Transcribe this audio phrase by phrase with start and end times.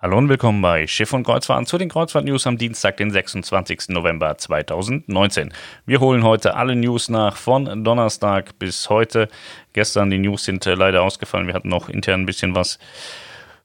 [0.00, 3.88] Hallo und willkommen bei Schiff und Kreuzfahrten zu den Kreuzfahrt-News am Dienstag, den 26.
[3.88, 5.52] November 2019.
[5.86, 9.28] Wir holen heute alle News nach von Donnerstag bis heute.
[9.72, 11.48] Gestern die News sind äh, leider ausgefallen.
[11.48, 12.78] Wir hatten noch intern ein bisschen was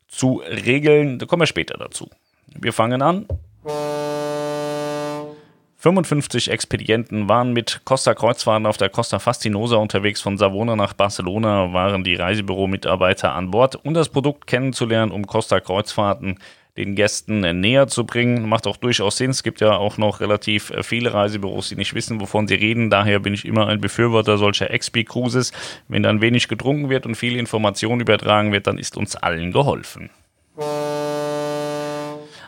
[0.07, 1.19] zu regeln.
[1.19, 2.09] Da kommen wir später dazu.
[2.47, 3.27] Wir fangen an
[5.83, 10.21] 55 Expedienten waren mit Costa Kreuzfahrten auf der Costa Fastinosa unterwegs.
[10.21, 15.59] Von Savona nach Barcelona waren die Reisebüro-Mitarbeiter an Bord, um das Produkt kennenzulernen, um Costa
[15.59, 16.39] Kreuzfahrten
[16.77, 18.47] den Gästen näher zu bringen.
[18.47, 19.31] Macht auch durchaus Sinn.
[19.31, 22.89] Es gibt ja auch noch relativ viele Reisebüros, die nicht wissen, wovon sie reden.
[22.89, 25.51] Daher bin ich immer ein Befürworter solcher XP-Cruises.
[25.89, 30.11] Wenn dann wenig getrunken wird und viel Information übertragen wird, dann ist uns allen geholfen.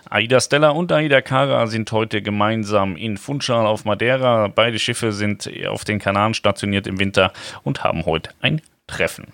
[0.09, 4.48] Aida Stella und Aida Cara sind heute gemeinsam in Funchal auf Madeira.
[4.48, 7.34] Beide Schiffe sind auf den Kanaren stationiert im Winter
[7.64, 9.34] und haben heute ein Treffen.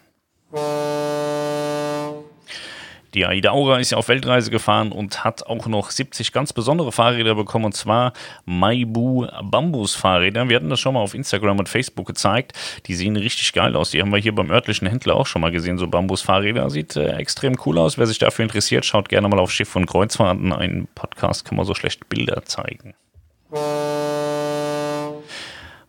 [3.14, 6.92] Die Aida Aura ist ja auf Weltreise gefahren und hat auch noch 70 ganz besondere
[6.92, 8.14] Fahrräder bekommen, und zwar
[8.46, 10.48] Maibu Bambus Fahrräder.
[10.48, 12.54] Wir hatten das schon mal auf Instagram und Facebook gezeigt.
[12.86, 13.92] Die sehen richtig geil aus.
[13.92, 16.70] Die haben wir hier beim örtlichen Händler auch schon mal gesehen, so Bambus Fahrräder.
[16.70, 17.98] Sieht äh, extrem cool aus.
[17.98, 20.54] Wer sich dafür interessiert, schaut gerne mal auf Schiff und Kreuzfahrten.
[20.54, 22.94] Ein Podcast kann man so schlecht Bilder zeigen.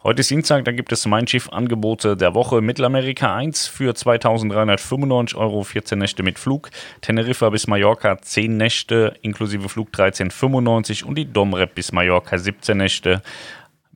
[0.05, 2.61] Heute ist Dienstag, da gibt es Mein Schiff Angebote der Woche.
[2.61, 6.71] Mittelamerika 1 für 2395 Euro, 14 Nächte mit Flug.
[7.03, 13.23] Teneriffa bis Mallorca 10 Nächte inklusive Flug 1395 und die Domrep bis Mallorca 17 Nächte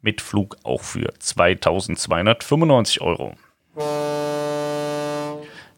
[0.01, 3.35] mit Flug auch für 2295 Euro.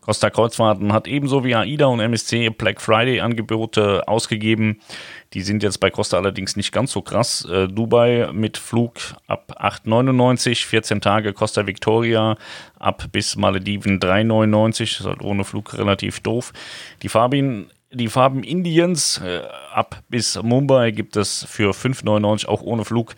[0.09, 4.81] Costa Kreuzfahrten hat ebenso wie AIDA und MSC Black Friday Angebote ausgegeben.
[5.34, 7.45] Die sind jetzt bei Costa allerdings nicht ganz so krass.
[7.45, 8.95] Äh, Dubai mit Flug
[9.27, 12.39] ab 8,99, 14 Tage Costa Victoria
[12.79, 16.55] ab bis Malediven 3,99, ist halt ohne Flug relativ doof.
[17.03, 19.42] Die Farben die Farben Indiens äh,
[19.75, 23.14] ab bis Mumbai gibt es für 5,99 auch ohne Flug.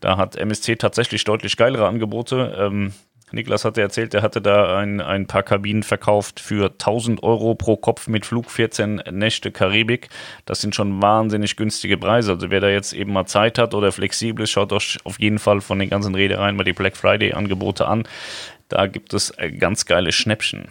[0.00, 2.56] Da hat MSC tatsächlich deutlich geilere Angebote.
[2.58, 2.92] Ähm,
[3.34, 7.76] Niklas hatte erzählt, er hatte da ein, ein paar Kabinen verkauft für 1000 Euro pro
[7.76, 10.08] Kopf mit Flug 14 Nächte Karibik.
[10.46, 12.32] Das sind schon wahnsinnig günstige Preise.
[12.32, 15.38] Also wer da jetzt eben mal Zeit hat oder flexibel ist, schaut euch auf jeden
[15.38, 18.04] Fall von den ganzen Reedereien mal die Black Friday Angebote an.
[18.68, 20.68] Da gibt es äh, ganz geile Schnäppchen.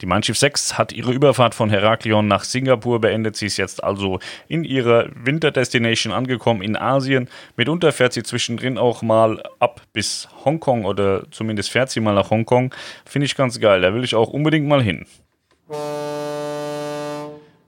[0.00, 3.36] Die Mein Schiff 6 hat ihre Überfahrt von Heraklion nach Singapur beendet.
[3.36, 4.18] Sie ist jetzt also
[4.48, 7.28] in ihrer Winterdestination angekommen in Asien.
[7.56, 12.30] Mitunter fährt sie zwischendrin auch mal ab bis Hongkong oder zumindest fährt sie mal nach
[12.30, 12.74] Hongkong.
[13.04, 13.82] Finde ich ganz geil.
[13.82, 15.04] Da will ich auch unbedingt mal hin.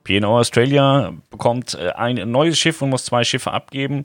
[0.04, 4.04] P&O Australia bekommt äh, ein neues Schiff und muss zwei Schiffe abgeben.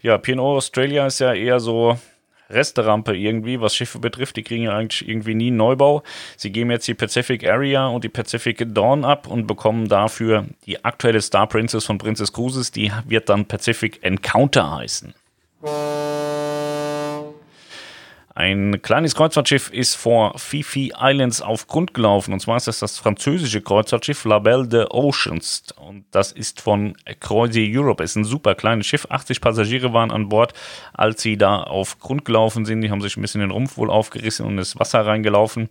[0.00, 1.98] Ja, P&O Australia ist ja eher so
[2.50, 4.36] Resterampe irgendwie, was Schiffe betrifft.
[4.36, 6.02] Die kriegen ja eigentlich irgendwie nie einen Neubau.
[6.36, 10.84] Sie geben jetzt die Pacific Area und die Pacific Dawn ab und bekommen dafür die
[10.84, 12.70] aktuelle Star Princess von Princess Cruises.
[12.70, 15.14] Die wird dann Pacific Encounter heißen.
[18.36, 22.34] Ein kleines Kreuzfahrtschiff ist vor Fifi Islands auf Grund gelaufen.
[22.34, 25.64] Und zwar ist das das französische Kreuzfahrtschiff La Belle de Oceans.
[25.80, 28.04] Und das ist von Croisier Europe.
[28.04, 29.06] Es ist ein super kleines Schiff.
[29.08, 30.52] 80 Passagiere waren an Bord,
[30.92, 32.82] als sie da auf Grund gelaufen sind.
[32.82, 35.70] Die haben sich ein bisschen den Rumpf wohl aufgerissen und ins Wasser reingelaufen.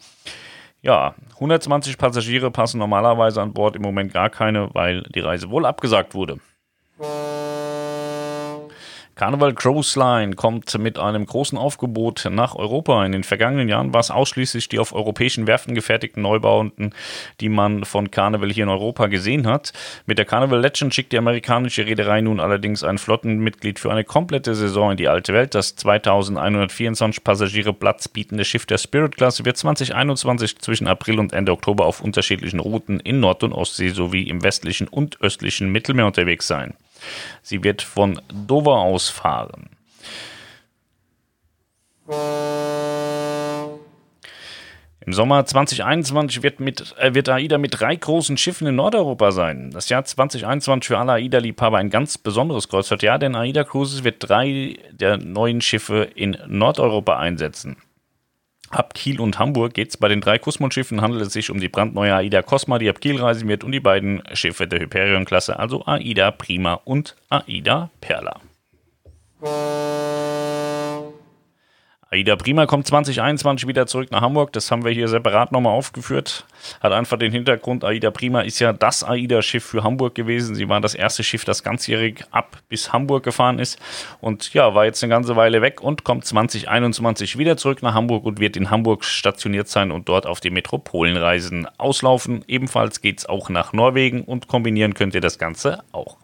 [0.81, 5.67] Ja, 120 Passagiere passen normalerweise an Bord, im Moment gar keine, weil die Reise wohl
[5.67, 6.39] abgesagt wurde.
[9.15, 13.05] Carnival Cruise Line kommt mit einem großen Aufgebot nach Europa.
[13.05, 16.93] In den vergangenen Jahren war es ausschließlich die auf europäischen Werften gefertigten Neubauten,
[17.39, 19.71] die man von Carnival hier in Europa gesehen hat.
[20.05, 24.53] Mit der Carnival Legend schickt die amerikanische Reederei nun allerdings ein Flottenmitglied für eine komplette
[24.53, 25.55] Saison in die alte Welt.
[25.55, 31.53] Das 2124 Passagiere Platz bietende Schiff der Spirit Class wird 2021 zwischen April und Ende
[31.53, 36.47] Oktober auf unterschiedlichen Routen in Nord- und Ostsee sowie im westlichen und östlichen Mittelmeer unterwegs
[36.47, 36.73] sein.
[37.41, 39.69] Sie wird von Dover aus fahren.
[45.05, 49.69] Im Sommer 2021 wird, mit, äh, wird AIDA mit drei großen Schiffen in Nordeuropa sein.
[49.71, 54.79] Das Jahr 2021 für alle AIDA-Liebhaber ein ganz besonderes Kreuzfahrtjahr, denn AIDA Cruises wird drei
[54.91, 57.77] der neuen Schiffe in Nordeuropa einsetzen.
[58.75, 61.69] Ab Kiel und Hamburg geht es bei den drei Kusmund-Schiffen, handelt es sich um die
[61.69, 65.85] brandneue AIDA Cosma, die ab Kiel reisen wird, und die beiden Schiffe der Hyperion-Klasse, also
[65.85, 68.41] AIDA Prima und AIDA Perla.
[72.15, 74.53] Aida Prima kommt 2021 wieder zurück nach Hamburg.
[74.53, 76.45] Das haben wir hier separat nochmal aufgeführt.
[76.79, 80.55] Hat einfach den Hintergrund, Aida Prima ist ja das Aida-Schiff für Hamburg gewesen.
[80.55, 83.79] Sie war das erste Schiff, das ganzjährig ab bis Hamburg gefahren ist.
[84.21, 88.23] Und ja, war jetzt eine ganze Weile weg und kommt 2021 wieder zurück nach Hamburg
[88.23, 92.45] und wird in Hamburg stationiert sein und dort auf die Metropolenreisen auslaufen.
[92.47, 96.15] Ebenfalls geht es auch nach Norwegen und kombinieren könnt ihr das Ganze auch.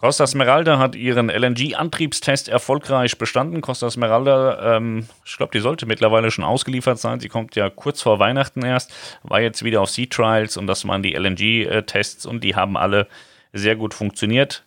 [0.00, 3.60] Costa Smeralda hat ihren LNG-Antriebstest erfolgreich bestanden.
[3.60, 7.18] Costa Smeralda, ähm, ich glaube, die sollte mittlerweile schon ausgeliefert sein.
[7.18, 8.92] Sie kommt ja kurz vor Weihnachten erst,
[9.24, 13.08] war jetzt wieder auf Sea Trials und das waren die LNG-Tests und die haben alle
[13.52, 14.62] sehr gut funktioniert.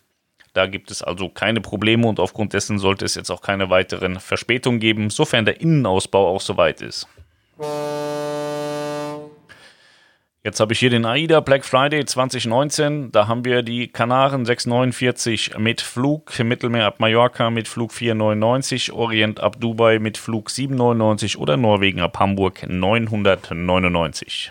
[0.52, 4.20] Da gibt es also keine Probleme und aufgrund dessen sollte es jetzt auch keine weiteren
[4.20, 7.08] Verspätungen geben, sofern der Innenausbau auch soweit ist.
[10.44, 13.12] Jetzt habe ich hier den AIDA Black Friday 2019.
[13.12, 19.40] Da haben wir die Kanaren 649 mit Flug, Mittelmeer ab Mallorca mit Flug 499, Orient
[19.40, 24.50] ab Dubai mit Flug 799 oder Norwegen ab Hamburg 999.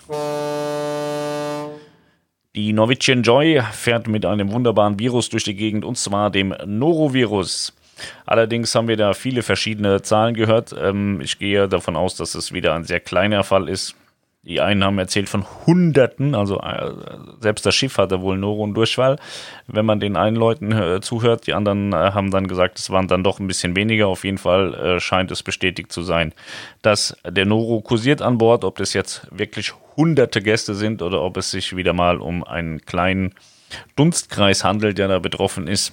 [2.55, 7.77] Die Norwegian Joy fährt mit einem wunderbaren Virus durch die Gegend und zwar dem Norovirus.
[8.27, 10.73] Allerdings haben wir da viele verschiedene Zahlen gehört.
[10.81, 13.97] Ähm, ich gehe davon aus, dass es wieder ein sehr kleiner Fall ist.
[14.43, 16.93] Die einen haben erzählt von Hunderten, also äh,
[17.41, 19.19] selbst das Schiff hatte wohl Noro und Durchfall.
[19.67, 23.07] Wenn man den einen Leuten äh, zuhört, die anderen äh, haben dann gesagt, es waren
[23.07, 24.09] dann doch ein bisschen weniger.
[24.09, 26.33] Auf jeden Fall scheint es bestätigt zu sein,
[26.81, 28.65] dass der Noro kursiert an Bord.
[28.65, 32.81] Ob das jetzt wirklich hunderte Gäste sind oder ob es sich wieder mal um einen
[32.81, 33.35] kleinen
[33.95, 35.93] Dunstkreis handelt, der da betroffen ist,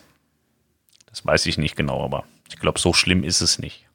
[1.10, 3.87] das weiß ich nicht genau, aber ich glaube, so schlimm ist es nicht.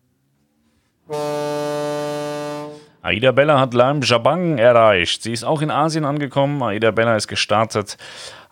[3.04, 5.24] Aida Bella hat Lam Jabang erreicht.
[5.24, 6.62] Sie ist auch in Asien angekommen.
[6.62, 7.96] Aida Bella ist gestartet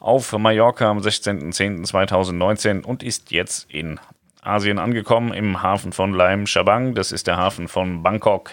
[0.01, 4.01] auf Mallorca am 16.10.2019 und ist jetzt in
[4.43, 6.97] Asien angekommen im Hafen von Laim Shabang.
[6.97, 8.51] Das ist der Hafen von Bangkok.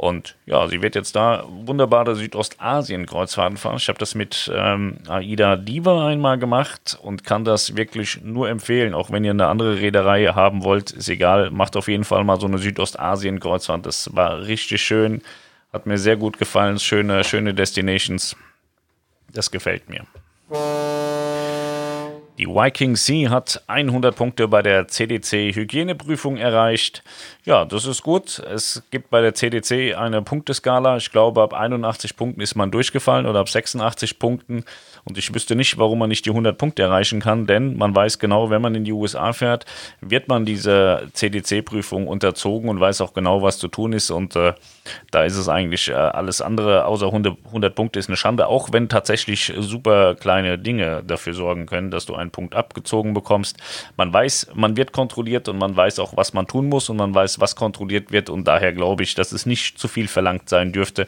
[0.00, 3.76] Und ja, sie wird jetzt da wunderbare Südostasien-Kreuzfahrten fahren.
[3.76, 8.94] Ich habe das mit ähm, Aida Diva einmal gemacht und kann das wirklich nur empfehlen.
[8.94, 11.50] Auch wenn ihr eine andere Reederei haben wollt, ist egal.
[11.50, 13.84] Macht auf jeden Fall mal so eine Südostasien-Kreuzfahrt.
[13.84, 15.20] Das war richtig schön.
[15.70, 16.78] Hat mir sehr gut gefallen.
[16.78, 18.36] Schöne, schöne Destinations.
[19.34, 20.06] Das gefällt mir.
[22.40, 27.02] Die Viking Sea hat 100 Punkte bei der CDC Hygieneprüfung erreicht.
[27.44, 28.38] Ja, das ist gut.
[28.38, 30.96] Es gibt bei der CDC eine Punkteskala.
[30.96, 34.64] Ich glaube, ab 81 Punkten ist man durchgefallen oder ab 86 Punkten.
[35.04, 38.18] Und ich wüsste nicht, warum man nicht die 100 Punkte erreichen kann, denn man weiß
[38.18, 39.66] genau, wenn man in die USA fährt,
[40.00, 44.10] wird man diese CDC-Prüfung unterzogen und weiß auch genau, was zu tun ist.
[44.10, 44.54] Und äh,
[45.10, 48.72] da ist es eigentlich äh, alles andere außer 100, 100 Punkte ist eine Schande, auch
[48.72, 53.56] wenn tatsächlich super kleine Dinge dafür sorgen können, dass du einen Punkt abgezogen bekommst.
[53.96, 57.14] Man weiß, man wird kontrolliert und man weiß auch, was man tun muss und man
[57.14, 60.72] weiß, was kontrolliert wird und daher glaube ich, dass es nicht zu viel verlangt sein
[60.72, 61.06] dürfte,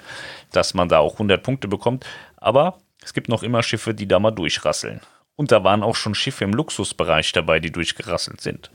[0.53, 2.07] dass man da auch 100 Punkte bekommt.
[2.37, 5.01] Aber es gibt noch immer Schiffe, die da mal durchrasseln.
[5.37, 8.71] Und da waren auch schon Schiffe im Luxusbereich dabei, die durchgerasselt sind.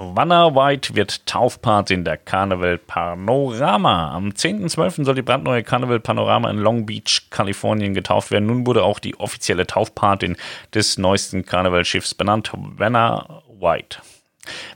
[0.00, 4.12] Wanner White wird Taufpart in der Carnival Panorama.
[4.12, 5.04] Am 10.12.
[5.04, 8.46] soll die brandneue Carnival Panorama in Long Beach, Kalifornien getauft werden.
[8.46, 10.36] Nun wurde auch die offizielle Taufpatin
[10.72, 13.98] des neuesten Carnival-Schiffs benannt, Wanner White.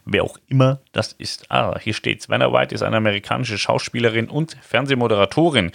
[0.04, 1.50] Wer auch immer das ist.
[1.50, 2.28] Ah, hier steht's.
[2.28, 5.72] Vanna White ist eine amerikanische Schauspielerin und Fernsehmoderatorin.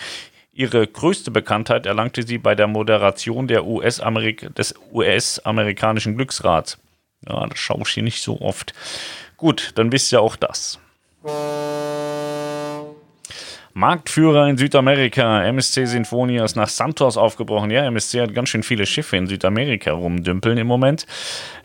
[0.58, 4.02] Ihre größte Bekanntheit erlangte sie bei der Moderation der US
[4.58, 6.80] des US-amerikanischen Glücksrats.
[7.30, 8.74] Ja, das schaue ich hier nicht so oft.
[9.38, 10.80] Gut, dann wisst ihr auch das.
[13.76, 15.46] Marktführer in Südamerika.
[15.46, 17.70] MSC Sinfonia ist nach Santos aufgebrochen.
[17.70, 21.06] Ja, MSC hat ganz schön viele Schiffe in Südamerika rumdümpeln im Moment.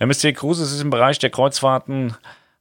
[0.01, 2.15] MSC Cruises ist im Bereich der Kreuzfahrten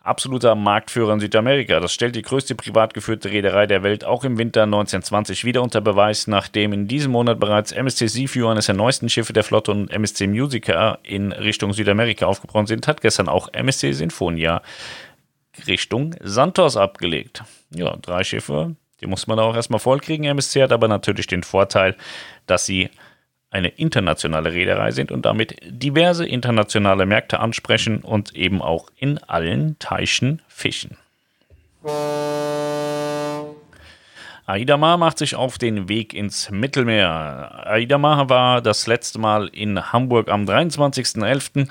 [0.04, 1.80] absoluter Marktführer in Südamerika.
[1.80, 5.82] Das stellt die größte privat geführte Reederei der Welt auch im Winter 1920 wieder unter
[5.82, 9.92] Beweis, nachdem in diesem Monat bereits MSC Seaview, eines der neuesten Schiffe der Flotte, und
[9.92, 14.62] MSC Musica in Richtung Südamerika aufgebrochen sind, hat gestern auch MSC Sinfonia
[15.68, 17.44] Richtung Santos abgelegt.
[17.70, 20.26] Ja, drei Schiffe, die muss man auch erstmal vollkriegen.
[20.26, 21.96] MSC hat aber natürlich den Vorteil,
[22.48, 22.90] dass sie
[23.52, 29.78] eine internationale Reederei sind und damit diverse internationale Märkte ansprechen und eben auch in allen
[29.78, 30.98] Teichen fischen.
[34.46, 37.68] Aidamar macht sich auf den Weg ins Mittelmeer.
[37.68, 41.70] Aidamar war das letzte Mal in Hamburg am 23.11.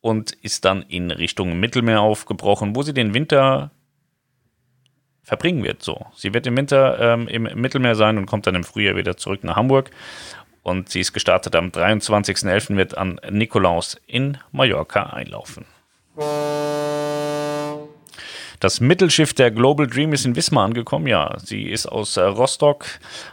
[0.00, 3.70] und ist dann in Richtung Mittelmeer aufgebrochen, wo sie den Winter
[5.22, 5.82] verbringen wird.
[5.82, 9.16] So, sie wird im Winter ähm, im Mittelmeer sein und kommt dann im Frühjahr wieder
[9.16, 9.90] zurück nach Hamburg.
[10.62, 12.76] Und sie ist gestartet am 23.11.
[12.76, 15.66] wird an Nikolaus in Mallorca einlaufen.
[18.62, 21.08] Das Mittelschiff der Global Dream ist in Wismar angekommen.
[21.08, 22.84] Ja, sie ist aus äh, Rostock,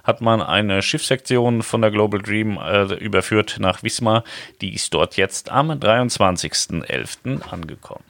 [0.03, 4.23] hat man eine Schiffssektion von der Global Dream äh, überführt nach Wismar.
[4.61, 7.43] Die ist dort jetzt am 23.11.
[7.47, 8.03] angekommen.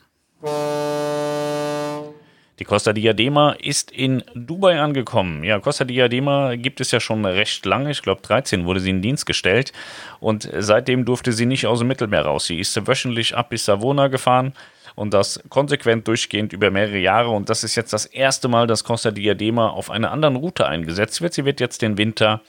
[2.60, 5.46] Die Costa Diadema ist in Dubai angekommen.
[5.46, 7.90] Ja, Costa Diadema gibt es ja schon recht lange.
[7.90, 9.72] Ich glaube, 13 wurde sie in Dienst gestellt.
[10.20, 12.48] Und seitdem durfte sie nicht aus dem Mittelmeer raus.
[12.48, 14.54] Sie ist wöchentlich ab bis Savona gefahren
[14.96, 17.30] und das konsequent durchgehend über mehrere Jahre.
[17.30, 21.22] Und das ist jetzt das erste Mal, dass Costa Diadema auf einer anderen Route eingesetzt
[21.22, 21.34] wird.
[21.34, 22.42] Sie wird jetzt den Winter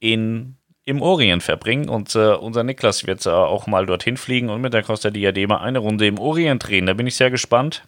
[0.00, 4.60] in, im Orient verbringen und äh, unser Niklas wird äh, auch mal dorthin fliegen und
[4.60, 6.86] mit der Costa Diadema eine Runde im Orient drehen.
[6.86, 7.84] Da bin ich sehr gespannt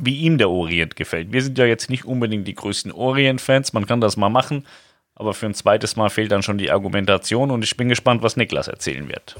[0.00, 1.32] wie ihm der Orient gefällt.
[1.32, 4.66] Wir sind ja jetzt nicht unbedingt die größten Orient-Fans, man kann das mal machen,
[5.14, 8.36] aber für ein zweites Mal fehlt dann schon die Argumentation und ich bin gespannt, was
[8.36, 9.36] Niklas erzählen wird.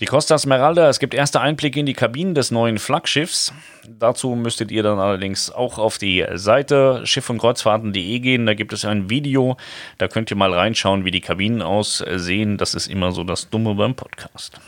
[0.00, 3.52] Die Costa Smeralda, es gibt erste Einblicke in die Kabinen des neuen Flaggschiffs.
[3.86, 8.46] Dazu müsstet ihr dann allerdings auch auf die Seite schiff- und kreuzfahrten.de gehen.
[8.46, 9.58] Da gibt es ein Video,
[9.98, 12.56] da könnt ihr mal reinschauen, wie die Kabinen aussehen.
[12.56, 14.58] Das ist immer so das Dumme beim Podcast.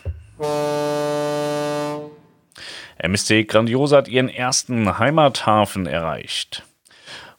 [3.02, 6.64] MSC Grandiosa hat ihren ersten Heimathafen erreicht.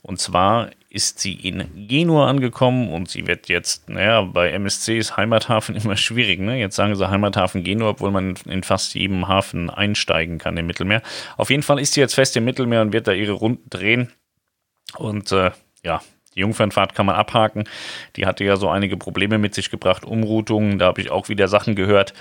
[0.02, 5.16] Und zwar ist sie in Genua angekommen und sie wird jetzt, naja, bei MSC ist
[5.16, 6.60] Heimathafen immer schwierig, ne?
[6.60, 11.02] Jetzt sagen sie Heimathafen Genua, obwohl man in fast jedem Hafen einsteigen kann im Mittelmeer.
[11.38, 14.12] Auf jeden Fall ist sie jetzt fest im Mittelmeer und wird da ihre Runden drehen.
[14.98, 15.52] Und äh,
[15.84, 16.02] ja,
[16.36, 17.64] die Jungfernfahrt kann man abhaken.
[18.18, 21.48] Die hatte ja so einige Probleme mit sich gebracht, Umroutungen, da habe ich auch wieder
[21.48, 22.14] Sachen gehört.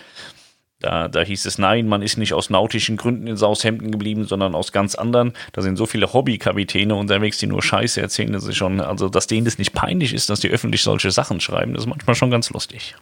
[0.82, 4.54] Da, da hieß es, nein, man ist nicht aus nautischen Gründen in Saushemden geblieben, sondern
[4.54, 5.32] aus ganz anderen.
[5.52, 9.44] Da sind so viele Hobbykapitäne unterwegs, die nur Scheiße erzählen, dass, schon, also, dass denen
[9.44, 11.74] das nicht peinlich ist, dass die öffentlich solche Sachen schreiben.
[11.74, 12.94] Das ist manchmal schon ganz lustig.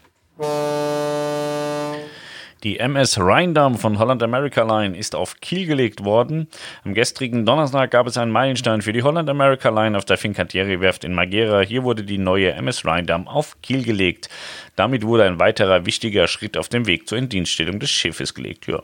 [2.62, 6.47] Die MS Rheindam von Holland America Line ist auf Kiel gelegt worden.
[6.85, 11.05] Am gestrigen Donnerstag gab es einen Meilenstein für die Holland America Line auf der Fincantieri-Werft
[11.05, 11.61] in Magera.
[11.61, 14.29] Hier wurde die neue MS Rheindam auf Kiel gelegt.
[14.76, 18.67] Damit wurde ein weiterer wichtiger Schritt auf dem Weg zur Indienststellung des Schiffes gelegt.
[18.67, 18.83] Ja,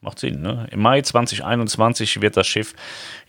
[0.00, 0.42] macht Sinn.
[0.42, 0.66] Ne?
[0.72, 2.74] Im Mai 2021 wird das Schiff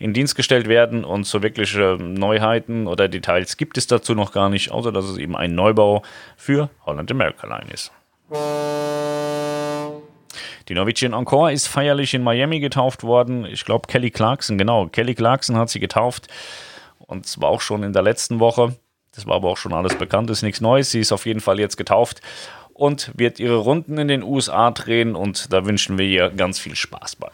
[0.00, 4.48] in Dienst gestellt werden und so wirkliche Neuheiten oder Details gibt es dazu noch gar
[4.48, 6.02] nicht, außer dass es eben ein Neubau
[6.36, 7.92] für Holland America Line ist.
[10.68, 13.44] Die Norwegian Encore ist feierlich in Miami getauft worden.
[13.44, 14.86] Ich glaube, Kelly Clarkson, genau.
[14.86, 16.28] Kelly Clarkson hat sie getauft.
[16.98, 18.76] Und zwar auch schon in der letzten Woche.
[19.14, 20.90] Das war aber auch schon alles bekannt, ist nichts Neues.
[20.90, 22.20] Sie ist auf jeden Fall jetzt getauft
[22.72, 25.14] und wird ihre Runden in den USA drehen.
[25.14, 27.30] Und da wünschen wir ihr ganz viel Spaß bei.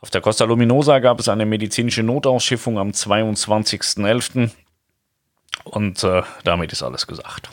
[0.00, 4.50] Auf der Costa Luminosa gab es eine medizinische Notausschiffung am 22.11.
[5.64, 7.50] Und äh, damit ist alles gesagt.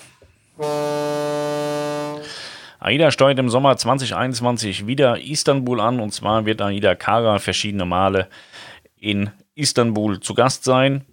[2.87, 8.29] AIDA steuert im Sommer 2021 wieder Istanbul an und zwar wird AIDA Kara verschiedene Male
[8.95, 11.05] in Istanbul zu Gast sein.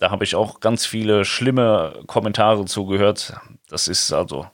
[0.00, 3.34] Da habe ich auch ganz viele schlimme Kommentare zugehört.
[3.68, 4.48] Das ist also.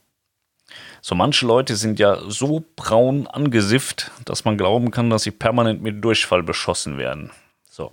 [1.01, 5.81] So manche Leute sind ja so braun angesifft, dass man glauben kann, dass sie permanent
[5.81, 7.31] mit Durchfall beschossen werden.
[7.71, 7.93] So,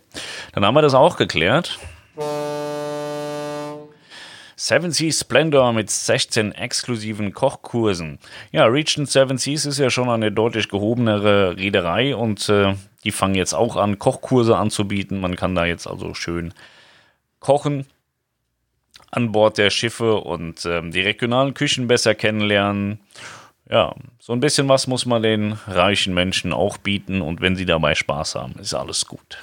[0.51, 1.79] dann haben wir das auch geklärt.
[4.59, 8.17] Seven Seas Splendor mit 16 exklusiven Kochkursen.
[8.51, 12.73] Ja, Regent Seven Seas ist ja schon eine deutlich gehobenere Reederei und äh,
[13.03, 15.21] die fangen jetzt auch an, Kochkurse anzubieten.
[15.21, 16.55] Man kann da jetzt also schön
[17.39, 17.85] kochen
[19.11, 22.99] an Bord der Schiffe und äh, die regionalen Küchen besser kennenlernen.
[23.69, 27.65] Ja, so ein bisschen was muss man den reichen Menschen auch bieten und wenn sie
[27.65, 29.37] dabei Spaß haben, ist alles gut.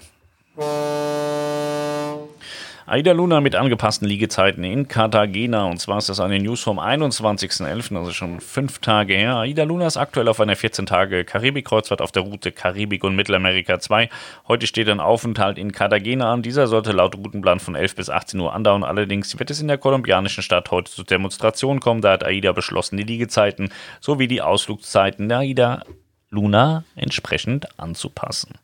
[2.87, 5.64] Aida Luna mit angepassten Liegezeiten in Cartagena.
[5.64, 9.37] Und zwar ist das eine News vom 21.11., also schon fünf Tage her.
[9.37, 14.11] Aida Luna ist aktuell auf einer 14-Tage-Karibik-Kreuzfahrt auf der Route Karibik und Mittelamerika 2.
[14.49, 16.43] Heute steht ein Aufenthalt in Cartagena an.
[16.43, 18.85] Dieser sollte laut Routenplan von 11 bis 18 Uhr andauern.
[18.85, 22.03] Allerdings wird es in der kolumbianischen Stadt heute zu Demonstrationen kommen.
[22.03, 23.71] Da hat AIDA beschlossen, die Liegezeiten
[24.03, 25.85] sowie die Ausflugszeiten der AIDA
[26.29, 28.57] Luna entsprechend anzupassen.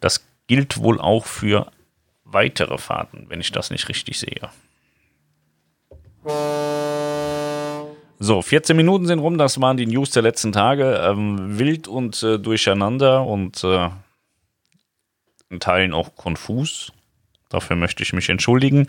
[0.00, 1.68] Das gilt wohl auch für
[2.34, 4.50] weitere Fahrten, wenn ich das nicht richtig sehe.
[8.18, 11.00] So, 14 Minuten sind rum, das waren die News der letzten Tage.
[11.04, 13.90] Ähm, wild und äh, durcheinander und äh,
[15.50, 16.92] in Teilen auch konfus.
[17.48, 18.88] Dafür möchte ich mich entschuldigen.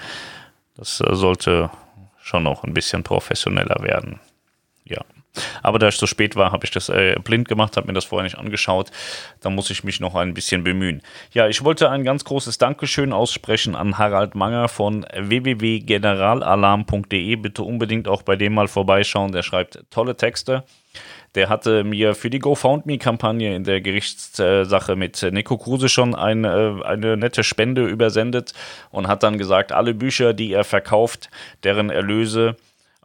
[0.76, 1.70] Das äh, sollte
[2.22, 4.20] schon noch ein bisschen professioneller werden.
[4.86, 5.02] Ja.
[5.64, 8.06] Aber da ich so spät war, habe ich das äh, blind gemacht, habe mir das
[8.06, 8.92] vorher nicht angeschaut.
[9.42, 11.02] Da muss ich mich noch ein bisschen bemühen.
[11.32, 17.36] Ja, ich wollte ein ganz großes Dankeschön aussprechen an Harald Manger von www.generalalarm.de.
[17.36, 19.32] Bitte unbedingt auch bei dem mal vorbeischauen.
[19.32, 20.64] Der schreibt tolle Texte.
[21.36, 27.18] Der hatte mir für die GoFoundMe-Kampagne in der Gerichtssache mit Nico Kruse schon eine, eine
[27.18, 28.54] nette Spende übersendet
[28.90, 31.30] und hat dann gesagt, alle Bücher, die er verkauft,
[31.64, 32.56] deren Erlöse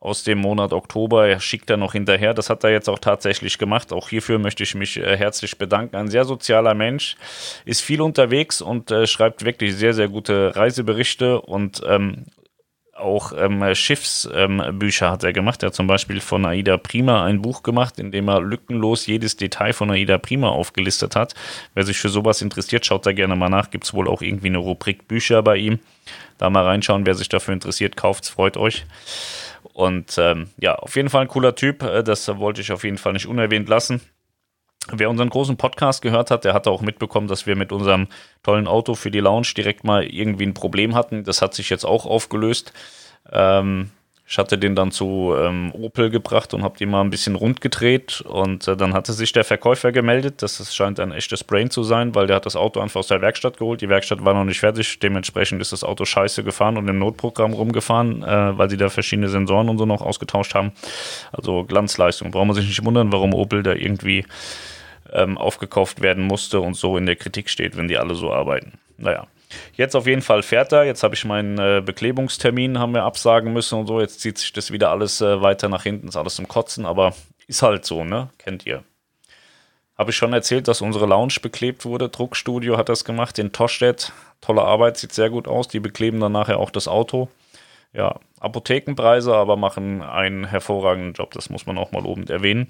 [0.01, 2.33] aus dem Monat Oktober schickt er noch hinterher.
[2.33, 3.93] Das hat er jetzt auch tatsächlich gemacht.
[3.93, 5.97] Auch hierfür möchte ich mich äh, herzlich bedanken.
[5.97, 7.17] Ein sehr sozialer Mensch,
[7.67, 12.25] ist viel unterwegs und äh, schreibt wirklich sehr, sehr gute Reiseberichte und ähm,
[13.01, 15.63] auch ähm, Schiffsbücher ähm, hat er gemacht.
[15.63, 19.37] Er hat zum Beispiel von Aida Prima ein Buch gemacht, in dem er lückenlos jedes
[19.37, 21.35] Detail von Aida Prima aufgelistet hat.
[21.75, 23.71] Wer sich für sowas interessiert, schaut da gerne mal nach.
[23.71, 25.79] Gibt es wohl auch irgendwie eine Rubrik Bücher bei ihm.
[26.39, 28.87] Da mal reinschauen, wer sich dafür interessiert, kauft es, freut euch.
[29.73, 31.83] Und ähm, ja, auf jeden Fall ein cooler Typ.
[31.83, 34.01] Äh, das wollte ich auf jeden Fall nicht unerwähnt lassen.
[34.89, 38.09] Wer unseren großen Podcast gehört hat, der hat auch mitbekommen, dass wir mit unserem
[38.43, 41.23] tollen Auto für die Lounge direkt mal irgendwie ein Problem hatten.
[41.25, 42.73] Das hat sich jetzt auch aufgelöst.
[43.31, 43.91] Ähm,
[44.31, 47.61] ich hatte den dann zu ähm, Opel gebracht und habe den mal ein bisschen rund
[47.61, 51.69] gedreht und äh, dann hatte sich der Verkäufer gemeldet, dass es scheint ein echtes Brain
[51.69, 53.81] zu sein, weil der hat das Auto einfach aus der Werkstatt geholt.
[53.81, 57.55] Die Werkstatt war noch nicht fertig, dementsprechend ist das Auto scheiße gefahren und im Notprogramm
[57.55, 60.71] rumgefahren, äh, weil sie da verschiedene Sensoren und so noch ausgetauscht haben.
[61.33, 62.31] Also Glanzleistung.
[62.31, 64.25] Braucht man sich nicht wundern, warum Opel da irgendwie
[65.13, 68.75] ähm, aufgekauft werden musste und so in der Kritik steht, wenn die alle so arbeiten.
[68.97, 69.27] Naja.
[69.75, 70.85] Jetzt auf jeden Fall fährt er.
[70.85, 74.01] Jetzt habe ich meinen äh, Beklebungstermin, haben wir absagen müssen und so.
[74.01, 77.15] Jetzt zieht sich das wieder alles äh, weiter nach hinten, ist alles zum Kotzen, aber
[77.47, 78.31] ist halt so, ne?
[78.39, 78.85] Kennt ihr.
[79.99, 82.09] Habe ich schon erzählt, dass unsere Lounge beklebt wurde.
[82.09, 84.13] Druckstudio hat das gemacht in Toschstedt.
[84.41, 85.69] Tolle Arbeit, sieht sehr gut aus.
[85.69, 87.29] Die bekleben dann nachher auch das Auto.
[87.93, 91.33] Ja, Apothekenpreise, aber machen einen hervorragenden Job.
[91.33, 92.69] Das muss man auch mal lobend erwähnen.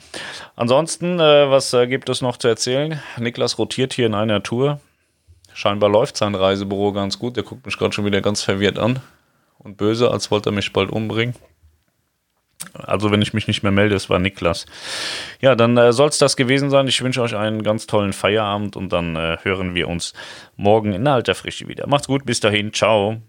[0.56, 3.00] Ansonsten, äh, was äh, gibt es noch zu erzählen?
[3.16, 4.80] Niklas rotiert hier in einer Tour.
[5.54, 7.36] Scheinbar läuft sein Reisebüro ganz gut.
[7.36, 9.00] Der guckt mich gerade schon wieder ganz verwirrt an
[9.58, 11.34] und böse, als wollte er mich bald umbringen.
[12.74, 14.66] Also wenn ich mich nicht mehr melde, es war Niklas.
[15.40, 16.86] Ja, dann äh, soll es das gewesen sein.
[16.88, 20.12] Ich wünsche euch einen ganz tollen Feierabend und dann äh, hören wir uns
[20.56, 21.86] morgen in alter Frische wieder.
[21.86, 23.20] Macht's gut, bis dahin, ciao.